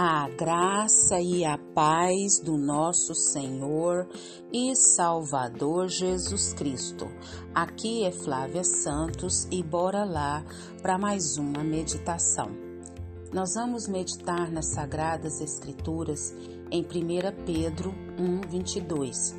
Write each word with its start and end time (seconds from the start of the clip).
A 0.00 0.28
graça 0.28 1.20
e 1.20 1.44
a 1.44 1.58
paz 1.58 2.38
do 2.38 2.56
nosso 2.56 3.16
Senhor 3.16 4.08
e 4.52 4.72
Salvador 4.76 5.88
Jesus 5.88 6.52
Cristo. 6.52 7.08
Aqui 7.52 8.04
é 8.04 8.12
Flávia 8.12 8.62
Santos 8.62 9.48
e 9.50 9.60
bora 9.60 10.04
lá 10.04 10.44
para 10.80 10.96
mais 10.98 11.36
uma 11.36 11.64
meditação. 11.64 12.48
Nós 13.32 13.54
vamos 13.54 13.88
meditar 13.88 14.52
nas 14.52 14.66
Sagradas 14.66 15.40
Escrituras 15.40 16.32
em 16.70 16.82
1 16.82 17.44
Pedro 17.44 17.92
1, 18.16 18.48
22. 18.48 19.34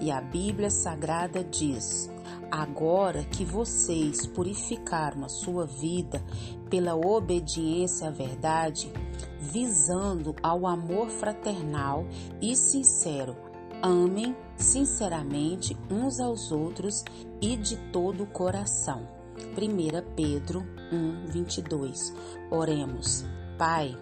E 0.00 0.10
a 0.10 0.20
Bíblia 0.20 0.70
Sagrada 0.70 1.44
diz: 1.44 2.10
Agora 2.50 3.22
que 3.22 3.44
vocês 3.44 4.26
purificaram 4.26 5.24
a 5.24 5.28
sua 5.28 5.66
vida 5.66 6.20
pela 6.68 6.96
obediência 6.96 8.08
à 8.08 8.10
verdade, 8.10 8.92
visando 9.40 10.34
ao 10.42 10.66
amor 10.66 11.08
fraternal 11.08 12.04
e 12.40 12.54
sincero, 12.54 13.36
amem 13.82 14.36
sinceramente 14.56 15.76
uns 15.90 16.20
aos 16.20 16.52
outros 16.52 17.02
e 17.40 17.56
de 17.56 17.76
todo 17.90 18.24
o 18.24 18.26
coração. 18.26 19.08
1 19.38 20.14
Pedro 20.14 20.66
1, 20.92 21.26
22. 21.28 22.12
Oremos. 22.50 23.24
Pai, 23.56 23.96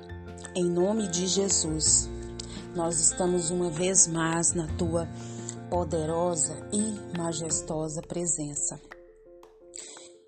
em 0.54 0.64
nome 0.64 1.08
de 1.08 1.26
Jesus, 1.26 2.10
nós 2.74 2.98
estamos 2.98 3.50
uma 3.50 3.70
vez 3.70 4.06
mais 4.06 4.52
na 4.52 4.66
tua 4.76 5.08
poderosa 5.70 6.56
e 6.72 7.16
majestosa 7.16 8.02
presença. 8.02 8.80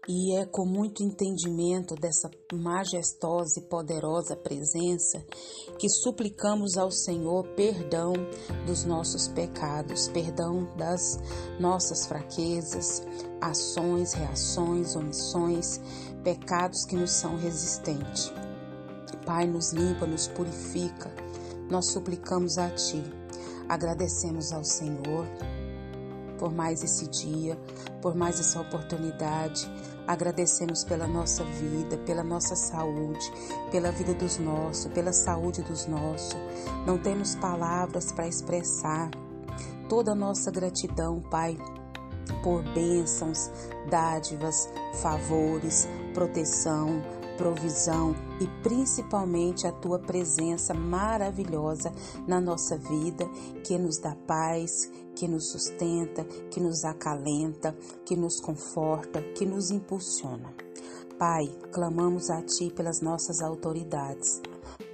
E 0.08 0.36
é 0.36 0.46
com 0.46 0.64
muito 0.64 1.02
entendimento 1.02 1.94
dessa 1.94 2.30
majestosa 2.52 3.60
e 3.60 3.62
poderosa 3.62 4.34
presença 4.34 5.24
que 5.78 5.88
suplicamos 5.88 6.76
ao 6.76 6.90
Senhor 6.90 7.46
perdão 7.54 8.12
dos 8.66 8.84
nossos 8.84 9.28
pecados, 9.28 10.08
perdão 10.08 10.74
das 10.76 11.18
nossas 11.60 12.06
fraquezas, 12.06 13.02
ações, 13.40 14.14
reações, 14.14 14.96
omissões, 14.96 15.80
pecados 16.24 16.84
que 16.84 16.96
nos 16.96 17.12
são 17.12 17.36
resistentes. 17.36 18.32
Pai, 19.24 19.46
nos 19.46 19.72
limpa, 19.72 20.06
nos 20.06 20.26
purifica. 20.28 21.12
Nós 21.70 21.92
suplicamos 21.92 22.58
a 22.58 22.70
Ti 22.70 23.20
Agradecemos 23.70 24.52
ao 24.52 24.64
Senhor 24.64 25.28
por 26.40 26.52
mais 26.52 26.82
esse 26.82 27.06
dia, 27.06 27.56
por 28.02 28.16
mais 28.16 28.40
essa 28.40 28.60
oportunidade. 28.60 29.70
Agradecemos 30.06 30.84
pela 30.84 31.06
nossa 31.06 31.44
vida, 31.44 31.96
pela 31.98 32.24
nossa 32.24 32.56
saúde, 32.56 33.32
pela 33.70 33.92
vida 33.92 34.14
dos 34.14 34.38
nossos, 34.38 34.90
pela 34.92 35.12
saúde 35.12 35.62
dos 35.62 35.86
nossos. 35.86 36.36
Não 36.86 36.98
temos 36.98 37.34
palavras 37.36 38.12
para 38.12 38.26
expressar 38.26 39.10
toda 39.88 40.12
a 40.12 40.14
nossa 40.14 40.50
gratidão, 40.50 41.20
Pai, 41.20 41.56
por 42.42 42.62
bênçãos, 42.72 43.50
dádivas, 43.88 44.68
favores, 45.00 45.88
proteção, 46.14 47.02
provisão 47.40 48.14
e 48.38 48.46
principalmente 48.62 49.66
a 49.66 49.72
tua 49.72 49.98
presença 49.98 50.74
maravilhosa 50.74 51.90
na 52.28 52.38
nossa 52.38 52.76
vida, 52.76 53.26
que 53.64 53.78
nos 53.78 53.96
dá 53.96 54.14
paz, 54.26 54.90
que 55.16 55.26
nos 55.26 55.50
sustenta, 55.50 56.22
que 56.50 56.60
nos 56.60 56.84
acalenta, 56.84 57.74
que 58.04 58.14
nos 58.14 58.40
conforta, 58.40 59.22
que 59.22 59.46
nos 59.46 59.70
impulsiona. 59.70 60.52
Pai, 61.18 61.50
clamamos 61.72 62.28
a 62.28 62.42
Ti 62.42 62.70
pelas 62.76 63.00
nossas 63.00 63.40
autoridades. 63.40 64.42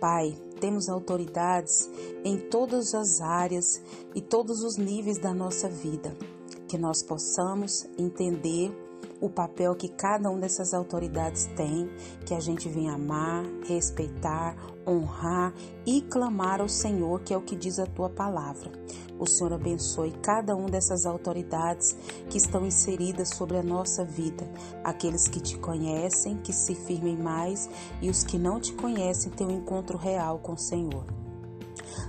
Pai, 0.00 0.38
temos 0.60 0.88
autoridades 0.88 1.90
em 2.24 2.38
todas 2.48 2.94
as 2.94 3.20
áreas 3.20 3.82
e 4.14 4.20
todos 4.20 4.62
os 4.62 4.76
níveis 4.76 5.18
da 5.18 5.34
nossa 5.34 5.68
vida, 5.68 6.16
que 6.68 6.78
nós 6.78 7.02
possamos 7.02 7.88
entender 7.98 8.85
o 9.20 9.28
papel 9.28 9.74
que 9.74 9.88
cada 9.88 10.30
um 10.30 10.38
dessas 10.38 10.74
autoridades 10.74 11.46
tem, 11.56 11.88
que 12.24 12.34
a 12.34 12.40
gente 12.40 12.68
vem 12.68 12.88
amar, 12.88 13.44
respeitar, 13.66 14.56
honrar 14.86 15.52
e 15.84 16.00
clamar 16.02 16.60
ao 16.60 16.68
Senhor, 16.68 17.20
que 17.20 17.32
é 17.32 17.36
o 17.36 17.42
que 17.42 17.56
diz 17.56 17.78
a 17.78 17.86
tua 17.86 18.08
palavra. 18.08 18.70
O 19.18 19.26
Senhor 19.26 19.54
abençoe 19.54 20.12
cada 20.22 20.54
um 20.54 20.66
dessas 20.66 21.06
autoridades 21.06 21.96
que 22.28 22.36
estão 22.36 22.66
inseridas 22.66 23.30
sobre 23.30 23.56
a 23.56 23.62
nossa 23.62 24.04
vida, 24.04 24.46
aqueles 24.84 25.26
que 25.26 25.40
te 25.40 25.58
conhecem, 25.58 26.36
que 26.36 26.52
se 26.52 26.74
firmem 26.74 27.16
mais, 27.16 27.68
e 28.02 28.10
os 28.10 28.22
que 28.22 28.38
não 28.38 28.60
te 28.60 28.74
conhecem, 28.74 29.32
tenham 29.32 29.52
um 29.52 29.58
encontro 29.58 29.96
real 29.96 30.38
com 30.38 30.52
o 30.52 30.58
Senhor. 30.58 31.04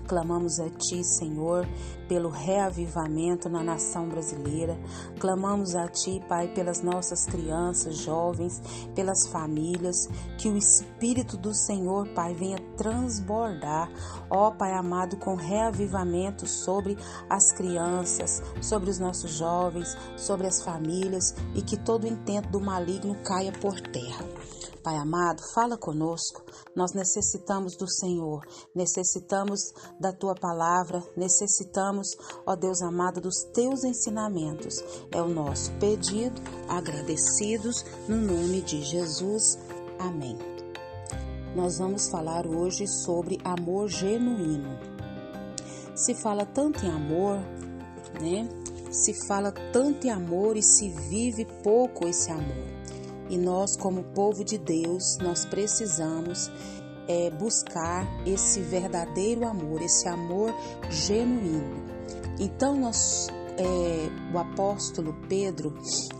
Clamamos 0.07 0.59
a 0.59 0.69
Ti, 0.69 1.03
Senhor, 1.03 1.67
pelo 2.07 2.29
reavivamento 2.29 3.49
na 3.49 3.63
nação 3.63 4.07
brasileira. 4.07 4.77
Clamamos 5.19 5.75
a 5.75 5.87
Ti, 5.87 6.21
Pai, 6.27 6.47
pelas 6.47 6.81
nossas 6.81 7.25
crianças, 7.25 7.97
jovens, 7.97 8.61
pelas 8.95 9.27
famílias, 9.27 10.07
que 10.37 10.49
o 10.49 10.57
Espírito 10.57 11.37
do 11.37 11.53
Senhor, 11.53 12.07
Pai, 12.09 12.33
venha 12.33 12.59
transbordar, 12.77 13.91
ó 14.29 14.51
Pai 14.51 14.73
amado, 14.73 15.17
com 15.17 15.35
reavivamento 15.35 16.47
sobre 16.47 16.97
as 17.29 17.51
crianças, 17.51 18.41
sobre 18.61 18.89
os 18.89 18.99
nossos 18.99 19.31
jovens, 19.31 19.95
sobre 20.15 20.47
as 20.47 20.61
famílias 20.61 21.35
e 21.55 21.61
que 21.61 21.77
todo 21.77 22.05
o 22.05 22.07
intento 22.07 22.49
do 22.49 22.59
maligno 22.59 23.15
caia 23.23 23.51
por 23.51 23.79
terra. 23.79 24.25
Pai 24.87 24.95
amado, 24.95 25.43
fala 25.53 25.77
conosco. 25.77 26.41
Nós 26.73 26.93
necessitamos 26.93 27.75
do 27.75 27.89
Senhor, 27.89 28.47
necessitamos 28.73 29.73
da 29.99 30.11
tua 30.11 30.35
palavra, 30.35 31.03
necessitamos, 31.15 32.15
ó 32.45 32.55
Deus 32.55 32.81
amado, 32.81 33.21
dos 33.21 33.43
teus 33.53 33.83
ensinamentos. 33.83 34.83
É 35.11 35.21
o 35.21 35.27
nosso 35.27 35.71
pedido, 35.73 36.41
agradecidos 36.67 37.85
no 38.07 38.17
nome 38.17 38.61
de 38.61 38.81
Jesus. 38.81 39.57
Amém. 39.99 40.37
Nós 41.55 41.79
vamos 41.79 42.07
falar 42.07 42.45
hoje 42.45 42.87
sobre 42.87 43.39
amor 43.43 43.87
genuíno. 43.89 44.77
Se 45.95 46.13
fala 46.13 46.45
tanto 46.45 46.85
em 46.85 46.89
amor, 46.89 47.39
né? 48.21 48.47
Se 48.91 49.13
fala 49.27 49.51
tanto 49.73 50.05
em 50.05 50.11
amor 50.11 50.55
e 50.55 50.61
se 50.61 50.89
vive 50.89 51.45
pouco 51.63 52.07
esse 52.07 52.29
amor. 52.31 52.77
E 53.29 53.37
nós, 53.37 53.75
como 53.75 54.03
povo 54.03 54.43
de 54.43 54.57
Deus, 54.57 55.17
nós 55.17 55.45
precisamos 55.45 56.49
é, 57.07 57.29
buscar 57.29 58.05
esse 58.25 58.59
verdadeiro 58.61 59.45
amor, 59.45 59.81
esse 59.81 60.07
amor 60.07 60.53
genuíno. 60.89 61.85
Então, 62.39 62.75
nós, 62.75 63.27
é, 63.57 64.33
o 64.33 64.37
apóstolo 64.37 65.15
Pedro, 65.27 65.73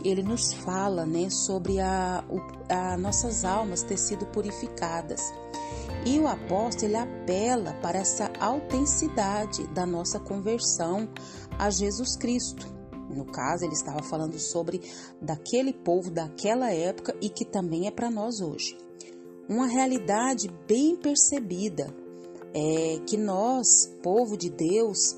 ele 0.04 0.24
nos 0.24 0.54
fala 0.54 1.06
né, 1.06 1.30
sobre 1.30 1.80
a, 1.80 2.24
a 2.70 2.98
nossas 2.98 3.46
almas 3.46 3.84
ter 3.84 3.98
sido 3.98 4.26
purificadas. 4.28 5.22
E 6.06 6.20
o 6.20 6.28
apóstolo 6.28 6.86
ele 6.86 6.96
apela 6.96 7.74
para 7.82 8.00
essa 8.00 8.32
autenticidade 8.40 9.68
da 9.68 9.86
nossa 9.86 10.20
conversão 10.20 11.10
a 11.60 11.70
Jesus 11.70 12.16
Cristo. 12.16 12.78
No 13.10 13.26
caso, 13.26 13.66
ele 13.66 13.74
estava 13.74 14.02
falando 14.04 14.38
sobre 14.38 14.82
daquele 15.22 15.74
povo 15.74 16.12
daquela 16.12 16.72
época 16.72 17.16
e 17.22 17.30
que 17.30 17.46
também 17.46 17.88
é 17.88 17.92
para 17.92 18.10
nós 18.12 18.42
hoje. 18.42 18.87
Uma 19.50 19.66
realidade 19.66 20.50
bem 20.68 20.98
percebida 20.98 21.88
é 22.54 23.00
que 23.08 23.16
nós, 23.16 23.88
povo 24.04 24.36
de 24.36 24.50
Deus, 24.50 25.16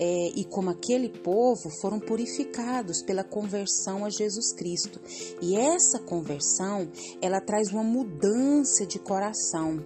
é, 0.00 0.32
e 0.34 0.44
como 0.44 0.70
aquele 0.70 1.10
povo 1.10 1.68
foram 1.68 2.00
purificados 2.00 3.02
pela 3.02 3.22
conversão 3.22 4.04
a 4.04 4.08
Jesus 4.08 4.52
Cristo. 4.54 4.98
E 5.42 5.54
essa 5.54 5.98
conversão, 5.98 6.90
ela 7.20 7.38
traz 7.38 7.70
uma 7.70 7.84
mudança 7.84 8.86
de 8.86 8.98
coração. 8.98 9.84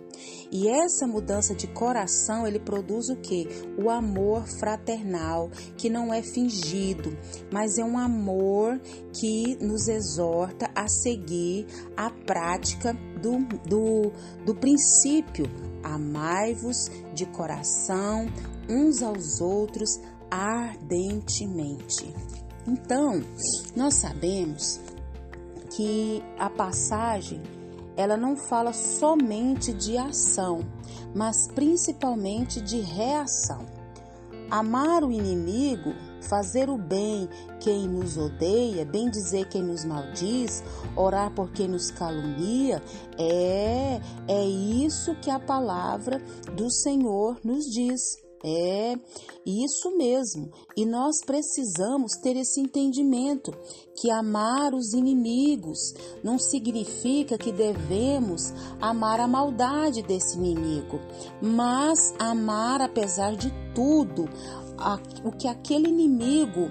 E 0.53 0.69
essa 0.69 1.05
mudança 1.05 1.53
de 1.53 1.67
coração, 1.67 2.47
ele 2.47 2.61
produz 2.61 3.09
o 3.09 3.17
que? 3.17 3.49
O 3.77 3.91
amor 3.91 4.47
fraternal, 4.47 5.51
que 5.77 5.91
não 5.91 6.15
é 6.15 6.23
fingido, 6.23 7.19
mas 7.53 7.77
é 7.77 7.85
um 7.85 7.99
amor 7.99 8.81
que 9.13 9.57
nos 9.61 9.89
exorta 9.89 10.71
a 10.77 10.87
seguir 10.87 11.67
a 11.97 12.09
prática 12.09 12.97
do, 13.21 13.39
do, 13.69 14.13
do 14.45 14.55
princípio 14.55 15.74
amai-vos 15.85 16.91
de 17.13 17.27
coração 17.27 18.27
uns 18.69 19.03
aos 19.03 19.41
outros 19.41 20.01
ardentemente. 20.31 22.13
Então, 22.67 23.23
nós 23.77 23.95
sabemos 23.95 24.81
que 25.77 26.23
a 26.39 26.49
passagem 26.49 27.43
ela 27.97 28.17
não 28.17 28.37
fala 28.37 28.73
somente 28.73 29.73
de 29.73 29.97
ação, 29.97 30.61
mas 31.15 31.47
principalmente 31.55 32.61
de 32.61 32.81
reação. 32.81 33.65
Amar 34.51 35.05
o 35.05 35.13
inimigo 35.13 35.95
fazer 36.25 36.69
o 36.69 36.77
bem 36.77 37.29
quem 37.61 37.89
nos 37.89 38.17
odeia, 38.17 38.85
bem 38.85 39.11
dizer 39.11 39.49
quem 39.49 39.63
nos 39.63 39.85
maldiz, 39.85 40.63
orar 40.97 41.33
por 41.35 41.51
quem 41.53 41.69
nos 41.69 41.91
calunia, 41.91 42.83
é 43.19 44.01
é 44.29 44.45
isso 44.45 45.15
que 45.17 45.31
a 45.31 45.39
palavra 45.39 46.21
do 46.57 46.71
Senhor 46.71 47.39
nos 47.45 47.65
diz. 47.67 48.25
É 48.47 48.95
isso 49.47 49.97
mesmo. 49.97 50.53
E 50.77 50.85
nós 50.85 51.25
precisamos 51.25 52.13
ter 52.23 52.37
esse 52.37 52.61
entendimento 52.61 53.51
que 53.97 54.11
amar 54.11 54.75
os 54.75 54.93
inimigos 54.93 55.95
não 56.23 56.39
significa 56.39 57.39
que 57.39 57.51
devemos 57.51 58.53
amar 58.83 59.19
a 59.19 59.27
maldade 59.27 60.03
desse 60.03 60.37
inimigo, 60.37 61.01
mas 61.41 62.13
amar 62.19 62.83
apesar 62.83 63.35
de 63.35 63.51
tudo 63.75 64.29
a, 64.85 64.99
o 65.25 65.33
que 65.33 65.49
aquele 65.49 65.89
inimigo 65.89 66.71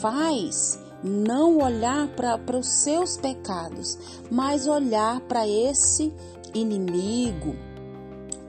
faz 0.00 0.78
não 1.02 1.58
olhar 1.58 2.08
para 2.08 2.56
os 2.56 2.68
seus 2.84 3.16
pecados, 3.16 3.98
mas 4.30 4.68
olhar 4.68 5.20
para 5.22 5.46
esse 5.46 6.12
inimigo 6.54 7.56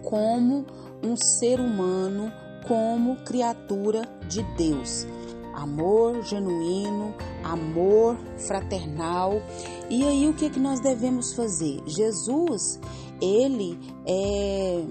como 0.04 0.66
um 1.01 1.18
ser 1.18 1.60
humano 1.60 2.31
como 2.68 3.16
criatura 3.24 4.04
de 4.30 4.44
Deus. 4.56 5.07
Amor 5.56 6.24
genuíno, 6.24 7.13
amor 7.44 8.18
fraternal. 8.48 9.42
E 9.89 10.04
aí 10.06 10.28
o 10.28 10.34
que, 10.34 10.46
é 10.46 10.50
que 10.50 10.60
nós 10.60 10.80
devemos 10.80 11.34
fazer? 11.34 11.81
Jesus, 11.86 12.80
ele 13.22 13.80
é, 14.06 14.84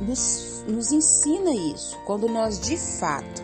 nos, 0.00 0.64
nos 0.66 0.92
ensina 0.92 1.54
isso. 1.54 1.98
Quando 2.06 2.28
nós 2.28 2.58
de 2.60 2.76
fato 2.76 3.42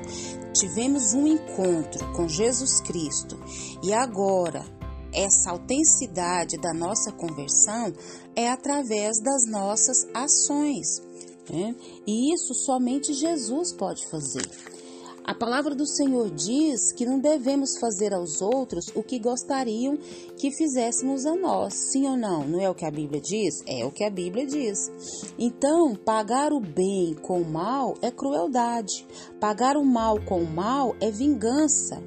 tivemos 0.53 1.13
um 1.13 1.27
encontro 1.27 2.13
com 2.15 2.29
Jesus 2.29 2.81
Cristo 2.81 3.39
e 3.83 3.93
agora 3.93 4.65
essa 5.13 5.51
autenticidade 5.51 6.59
da 6.59 6.75
nossa 6.75 7.13
conversão 7.13 7.93
é 8.35 8.49
através 8.51 9.21
das 9.21 9.47
nossas 9.47 10.07
ações. 10.15 11.01
Né? 11.49 11.75
E 12.07 12.35
isso 12.35 12.55
somente 12.55 13.15
Jesus 13.15 13.73
pode 13.73 14.07
fazer. 14.09 14.47
A 15.27 15.35
palavra 15.35 15.75
do 15.75 15.85
Senhor 15.85 16.31
diz 16.31 16.93
que 16.93 17.05
não 17.05 17.19
devemos 17.19 17.77
fazer 17.81 18.15
aos 18.15 18.41
outros 18.41 18.87
o 18.95 19.03
que 19.03 19.19
gostariam 19.19 19.99
que 20.39 20.53
fizéssemos 20.53 21.27
a 21.27 21.35
nós. 21.35 21.75
Sim 21.75 22.07
ou 22.07 22.17
não? 22.17 22.47
Não 22.47 22.61
é 22.61 22.71
o 22.71 22.75
que 22.77 22.85
a 22.85 22.91
Bíblia 22.93 23.21
diz? 23.21 23.61
É 23.67 23.85
o 23.85 23.91
que 23.91 24.05
a 24.05 24.11
Bíblia 24.11 24.47
diz. 24.47 24.89
Então, 25.37 25.97
pagar 25.97 26.53
o 26.53 26.61
bem 26.61 27.13
com 27.15 27.41
o 27.41 27.45
mal 27.45 27.95
é 28.01 28.13
crueldade. 28.13 29.05
Pagar 29.41 29.77
o 29.77 29.85
mal 29.85 30.21
com 30.25 30.41
o 30.41 30.47
mal 30.47 30.95
é 31.01 31.11
vingança. 31.11 32.01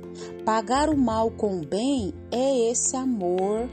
Pagar 0.46 0.90
o 0.90 0.98
mal 0.98 1.30
com 1.30 1.60
o 1.60 1.66
bem 1.66 2.14
é 2.32 2.72
esse 2.72 2.96
amor 2.96 3.70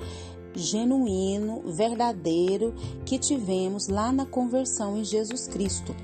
genuíno, 0.56 1.62
verdadeiro 1.70 2.74
que 3.04 3.16
tivemos 3.16 3.86
lá 3.86 4.10
na 4.10 4.26
conversão 4.26 4.96
em 4.96 5.04
Jesus 5.04 5.46
Cristo. 5.46 5.94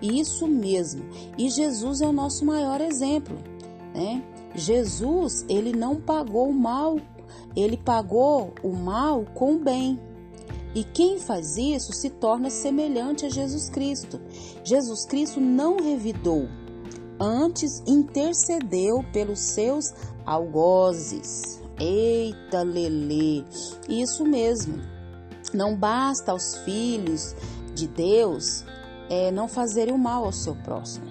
Isso 0.00 0.46
mesmo. 0.46 1.04
E 1.38 1.48
Jesus 1.48 2.00
é 2.00 2.06
o 2.06 2.12
nosso 2.12 2.44
maior 2.44 2.80
exemplo, 2.80 3.36
né? 3.94 4.22
Jesus, 4.54 5.44
ele 5.48 5.72
não 5.72 5.96
pagou 5.96 6.48
o 6.48 6.54
mal, 6.54 6.98
ele 7.56 7.76
pagou 7.76 8.52
o 8.62 8.72
mal 8.72 9.24
com 9.34 9.54
o 9.54 9.58
bem. 9.58 9.98
E 10.74 10.84
quem 10.84 11.18
faz 11.18 11.56
isso 11.56 11.92
se 11.92 12.08
torna 12.08 12.48
semelhante 12.48 13.26
a 13.26 13.28
Jesus 13.28 13.68
Cristo. 13.68 14.20
Jesus 14.64 15.04
Cristo 15.04 15.40
não 15.40 15.76
revidou, 15.78 16.48
antes 17.20 17.82
intercedeu 17.86 19.04
pelos 19.12 19.38
seus 19.38 19.92
algozes. 20.24 21.60
Eita, 21.78 22.62
Lelê! 22.62 23.44
Isso 23.88 24.24
mesmo. 24.24 24.80
Não 25.52 25.76
basta 25.76 26.32
aos 26.32 26.56
filhos 26.58 27.34
de 27.74 27.86
Deus 27.88 28.64
é, 29.10 29.30
não 29.30 29.48
fazerem 29.48 29.94
o 29.94 29.98
mal 29.98 30.24
ao 30.24 30.32
seu 30.32 30.54
próximo. 30.62 31.06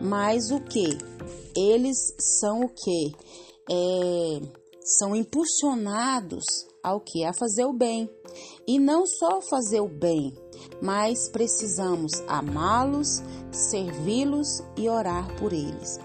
Mas 0.00 0.50
o 0.50 0.60
que? 0.60 0.98
Eles 1.56 2.14
são 2.18 2.60
o 2.60 2.68
que? 2.68 3.14
É, 3.70 4.40
são 4.84 5.16
impulsionados 5.16 6.44
ao 6.82 7.00
que? 7.00 7.24
A 7.24 7.32
fazer 7.32 7.64
o 7.64 7.72
bem. 7.72 8.08
E 8.66 8.78
não 8.78 9.06
só 9.06 9.40
fazer 9.40 9.80
o 9.80 9.88
bem, 9.88 10.32
mas 10.80 11.28
precisamos 11.28 12.12
amá-los, 12.28 13.22
servi-los 13.50 14.62
e 14.76 14.88
orar 14.88 15.34
por 15.38 15.52
eles. 15.52 15.98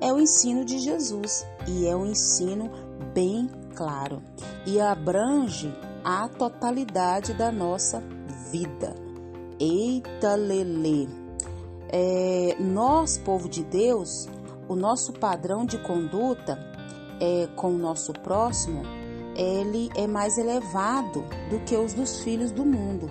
É 0.00 0.12
o 0.12 0.20
ensino 0.20 0.64
de 0.64 0.78
Jesus 0.78 1.46
e 1.68 1.86
é 1.86 1.94
um 1.94 2.06
ensino 2.06 2.70
bem 3.14 3.48
claro 3.76 4.22
e 4.66 4.80
abrange 4.80 5.72
a 6.04 6.28
totalidade 6.28 7.32
da 7.34 7.50
nossa 7.50 8.02
vida. 8.50 9.03
Eita 9.58 10.34
Lele! 10.34 11.08
É, 11.88 12.56
nós, 12.58 13.18
povo 13.18 13.48
de 13.48 13.62
Deus, 13.62 14.28
o 14.68 14.74
nosso 14.74 15.12
padrão 15.12 15.64
de 15.64 15.78
conduta 15.78 16.58
é, 17.20 17.46
com 17.54 17.68
o 17.68 17.78
nosso 17.78 18.12
próximo, 18.12 18.82
ele 19.36 19.90
é 19.94 20.06
mais 20.06 20.38
elevado 20.38 21.24
do 21.50 21.60
que 21.64 21.76
os 21.76 21.94
dos 21.94 22.20
filhos 22.20 22.50
do 22.50 22.64
mundo. 22.64 23.08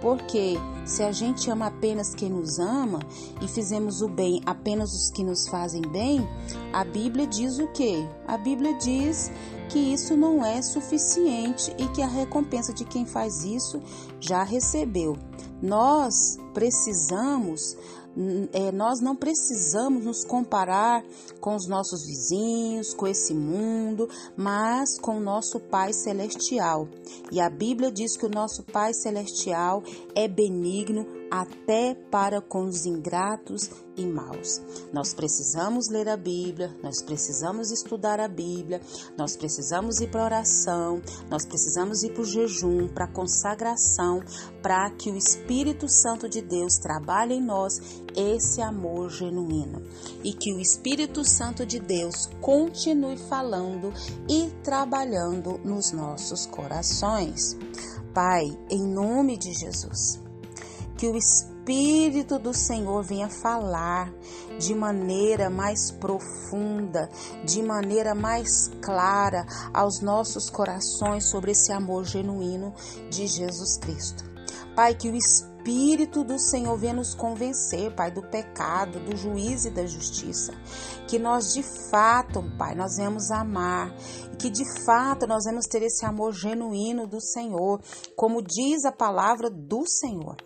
Porque 0.00 0.54
se 0.84 1.02
a 1.02 1.10
gente 1.10 1.50
ama 1.50 1.68
apenas 1.68 2.14
quem 2.14 2.28
nos 2.28 2.58
ama 2.58 3.00
e 3.40 3.48
fizemos 3.48 4.02
o 4.02 4.08
bem 4.08 4.42
apenas 4.44 4.92
os 4.92 5.10
que 5.10 5.24
nos 5.24 5.48
fazem 5.48 5.80
bem, 5.80 6.20
a 6.72 6.84
Bíblia 6.84 7.26
diz 7.26 7.58
o 7.58 7.68
quê? 7.68 8.06
A 8.26 8.36
Bíblia 8.36 8.74
diz 8.74 9.32
que 9.70 9.78
isso 9.78 10.14
não 10.14 10.44
é 10.44 10.60
suficiente 10.60 11.74
e 11.78 11.88
que 11.88 12.02
a 12.02 12.06
recompensa 12.06 12.72
de 12.72 12.84
quem 12.84 13.06
faz 13.06 13.44
isso 13.44 13.80
já 14.20 14.42
recebeu. 14.42 15.16
Nós 15.62 16.38
precisamos 16.52 17.76
é, 18.52 18.72
nós 18.72 18.98
não 18.98 19.14
precisamos 19.14 20.02
nos 20.02 20.24
comparar 20.24 21.04
com 21.38 21.54
os 21.54 21.66
nossos 21.66 22.06
vizinhos, 22.06 22.94
com 22.94 23.06
esse 23.06 23.34
mundo, 23.34 24.08
mas 24.34 24.98
com 24.98 25.18
o 25.18 25.20
nosso 25.20 25.60
Pai 25.60 25.92
Celestial. 25.92 26.88
E 27.30 27.40
a 27.40 27.50
Bíblia 27.50 27.92
diz 27.92 28.16
que 28.16 28.24
o 28.24 28.30
nosso 28.30 28.62
Pai 28.62 28.94
Celestial 28.94 29.82
é 30.14 30.26
benigno 30.26 31.06
até 31.30 31.94
para 32.10 32.40
com 32.40 32.64
os 32.64 32.86
ingratos 32.86 33.70
e 33.96 34.04
maus. 34.04 34.60
Nós 34.92 35.14
precisamos 35.14 35.88
ler 35.88 36.08
a 36.08 36.16
Bíblia, 36.16 36.76
nós 36.82 37.02
precisamos 37.02 37.70
estudar 37.70 38.20
a 38.20 38.28
Bíblia, 38.28 38.80
nós 39.16 39.36
precisamos 39.36 40.00
ir 40.00 40.10
para 40.10 40.24
oração, 40.24 41.00
nós 41.30 41.46
precisamos 41.46 42.02
ir 42.02 42.12
para 42.12 42.22
o 42.22 42.26
jejum, 42.26 42.88
para 42.88 43.06
consagração, 43.06 44.22
para 44.62 44.90
que 44.90 45.10
o 45.10 45.16
Espírito 45.16 45.88
Santo 45.88 46.28
de 46.28 46.42
Deus 46.42 46.76
trabalhe 46.78 47.34
em 47.34 47.42
nós 47.42 48.02
esse 48.14 48.60
amor 48.60 49.10
genuíno 49.10 49.82
e 50.22 50.32
que 50.32 50.52
o 50.52 50.60
Espírito 50.60 51.24
Santo 51.24 51.66
de 51.66 51.78
Deus 51.78 52.28
continue 52.40 53.16
falando 53.16 53.92
e 54.28 54.50
trabalhando 54.62 55.58
nos 55.64 55.92
nossos 55.92 56.46
corações. 56.46 57.56
Pai, 58.14 58.46
em 58.70 58.82
nome 58.86 59.36
de 59.36 59.52
Jesus 59.52 60.25
que 60.96 61.06
o 61.06 61.16
Espírito 61.16 62.38
do 62.38 62.54
Senhor 62.54 63.02
venha 63.02 63.28
falar 63.28 64.12
de 64.58 64.74
maneira 64.74 65.50
mais 65.50 65.90
profunda, 65.90 67.10
de 67.44 67.62
maneira 67.62 68.14
mais 68.14 68.68
clara 68.80 69.44
aos 69.74 70.00
nossos 70.00 70.48
corações 70.48 71.24
sobre 71.24 71.52
esse 71.52 71.72
amor 71.72 72.04
genuíno 72.04 72.72
de 73.10 73.26
Jesus 73.26 73.76
Cristo. 73.78 74.24
Pai, 74.74 74.94
que 74.94 75.10
o 75.10 75.14
Espírito 75.14 76.22
do 76.22 76.38
Senhor 76.38 76.76
venha 76.78 76.94
nos 76.94 77.14
convencer, 77.14 77.94
Pai, 77.94 78.10
do 78.10 78.22
pecado, 78.22 79.00
do 79.00 79.16
juízo 79.16 79.68
e 79.68 79.70
da 79.70 79.86
justiça. 79.86 80.52
Que 81.08 81.18
nós 81.18 81.52
de 81.52 81.62
fato, 81.90 82.42
Pai, 82.56 82.74
nós 82.74 82.96
vamos 82.96 83.30
amar 83.30 83.94
e 84.32 84.36
que 84.36 84.48
de 84.48 84.64
fato 84.84 85.26
nós 85.26 85.44
vamos 85.44 85.66
ter 85.66 85.82
esse 85.82 86.06
amor 86.06 86.32
genuíno 86.32 87.06
do 87.06 87.20
Senhor, 87.20 87.80
como 88.14 88.42
diz 88.42 88.84
a 88.84 88.92
palavra 88.92 89.50
do 89.50 89.86
Senhor. 89.86 90.36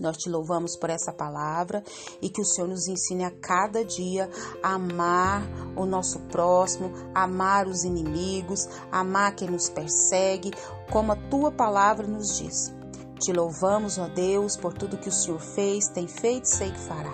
Nós 0.00 0.16
te 0.16 0.30
louvamos 0.30 0.74
por 0.76 0.88
essa 0.88 1.12
palavra 1.12 1.84
e 2.20 2.30
que 2.30 2.40
o 2.40 2.44
Senhor 2.44 2.66
nos 2.66 2.88
ensine 2.88 3.24
a 3.24 3.30
cada 3.30 3.84
dia 3.84 4.30
a 4.62 4.74
amar 4.74 5.42
o 5.76 5.84
nosso 5.84 6.18
próximo, 6.30 6.90
amar 7.14 7.66
os 7.66 7.84
inimigos, 7.84 8.66
amar 8.90 9.34
quem 9.34 9.50
nos 9.50 9.68
persegue, 9.68 10.50
como 10.90 11.12
a 11.12 11.16
tua 11.28 11.52
palavra 11.52 12.06
nos 12.06 12.38
diz. 12.38 12.72
Te 13.20 13.32
louvamos, 13.32 13.98
ó 13.98 14.08
Deus, 14.08 14.56
por 14.56 14.72
tudo 14.72 14.98
que 14.98 15.08
o 15.08 15.12
Senhor 15.12 15.40
fez, 15.40 15.88
tem 15.88 16.08
feito 16.08 16.44
e 16.44 16.48
sei 16.48 16.70
que 16.70 16.80
fará. 16.80 17.12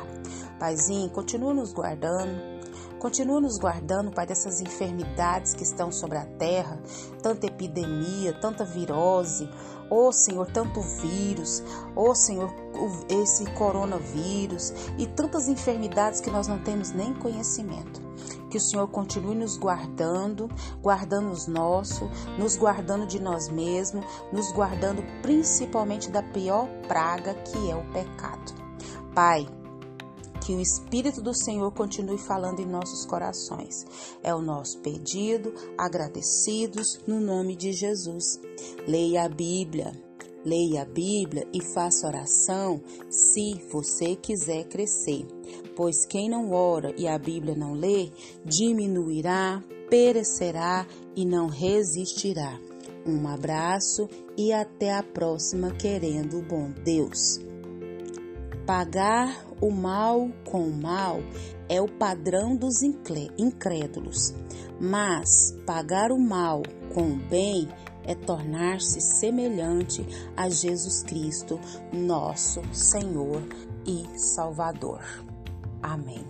Paizinho, 0.58 1.10
continua 1.10 1.52
nos 1.52 1.72
guardando, 1.72 2.57
Continua 2.98 3.40
nos 3.40 3.58
guardando, 3.58 4.10
Pai, 4.10 4.26
dessas 4.26 4.60
enfermidades 4.60 5.54
que 5.54 5.62
estão 5.62 5.92
sobre 5.92 6.18
a 6.18 6.24
terra, 6.24 6.82
tanta 7.22 7.46
epidemia, 7.46 8.32
tanta 8.32 8.64
virose, 8.64 9.48
oh 9.88 10.10
Senhor, 10.10 10.46
tanto 10.50 10.80
vírus, 10.80 11.62
oh 11.94 12.12
Senhor, 12.12 12.52
esse 13.08 13.44
coronavírus 13.52 14.72
e 14.98 15.06
tantas 15.06 15.46
enfermidades 15.46 16.20
que 16.20 16.30
nós 16.30 16.48
não 16.48 16.58
temos 16.58 16.90
nem 16.90 17.14
conhecimento. 17.14 18.02
Que 18.50 18.56
o 18.56 18.60
Senhor 18.60 18.88
continue 18.88 19.36
nos 19.36 19.56
guardando, 19.56 20.48
guardando 20.82 21.30
os 21.30 21.46
nossos, 21.46 22.08
nos 22.36 22.56
guardando 22.56 23.06
de 23.06 23.20
nós 23.20 23.48
mesmos, 23.48 24.04
nos 24.32 24.50
guardando 24.50 25.04
principalmente 25.22 26.10
da 26.10 26.22
pior 26.22 26.66
praga 26.88 27.34
que 27.34 27.70
é 27.70 27.76
o 27.76 27.84
pecado. 27.92 28.54
Pai, 29.14 29.46
que 30.48 30.54
o 30.54 30.60
Espírito 30.62 31.20
do 31.20 31.34
Senhor 31.34 31.70
continue 31.72 32.16
falando 32.16 32.60
em 32.60 32.64
nossos 32.64 33.04
corações. 33.04 33.84
É 34.22 34.34
o 34.34 34.40
nosso 34.40 34.78
pedido, 34.78 35.52
agradecidos 35.76 36.98
no 37.06 37.20
nome 37.20 37.54
de 37.54 37.70
Jesus. 37.70 38.40
Leia 38.86 39.24
a 39.24 39.28
Bíblia. 39.28 39.92
Leia 40.46 40.82
a 40.82 40.84
Bíblia 40.86 41.46
e 41.52 41.60
faça 41.60 42.06
oração 42.06 42.80
se 43.10 43.60
você 43.70 44.16
quiser 44.16 44.64
crescer, 44.68 45.26
pois 45.76 46.06
quem 46.06 46.30
não 46.30 46.50
ora 46.50 46.94
e 46.96 47.06
a 47.06 47.18
Bíblia 47.18 47.54
não 47.54 47.74
lê, 47.74 48.10
diminuirá, 48.42 49.62
perecerá 49.90 50.86
e 51.14 51.26
não 51.26 51.48
resistirá. 51.48 52.58
Um 53.04 53.28
abraço 53.28 54.08
e 54.34 54.50
até 54.50 54.94
a 54.94 55.02
próxima, 55.02 55.72
querendo 55.72 56.38
o 56.38 56.42
bom 56.42 56.70
Deus. 56.82 57.47
Pagar 58.68 59.34
o 59.62 59.70
mal 59.70 60.28
com 60.44 60.68
o 60.68 60.70
mal 60.70 61.20
é 61.70 61.80
o 61.80 61.88
padrão 61.88 62.54
dos 62.54 62.82
incrédulos, 62.82 64.34
mas 64.78 65.56
pagar 65.64 66.12
o 66.12 66.18
mal 66.18 66.60
com 66.92 67.12
o 67.12 67.16
bem 67.16 67.66
é 68.04 68.14
tornar-se 68.14 69.00
semelhante 69.00 70.06
a 70.36 70.50
Jesus 70.50 71.02
Cristo, 71.02 71.58
nosso 71.90 72.60
Senhor 72.74 73.42
e 73.86 74.06
Salvador. 74.18 75.00
Amém. 75.82 76.26